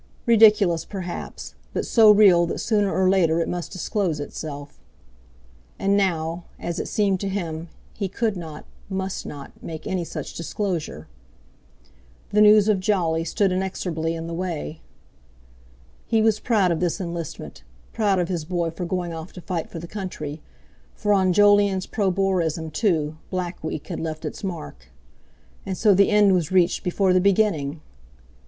[0.25, 4.79] Ridiculous, perhaps, but so real that sooner or later it must disclose itself.
[5.77, 10.33] And now, as it seemed to him, he could not, must not, make any such
[10.33, 11.07] disclosure.
[12.31, 14.81] The news of Jolly stood inexorably in the way.
[16.07, 17.61] He was proud of this enlistment;
[17.93, 20.41] proud of his boy for going off to fight for the country;
[20.95, 24.87] for on Jolyon's pro Boerism, too, Black Week had left its mark.
[25.63, 27.81] And so the end was reached before the beginning!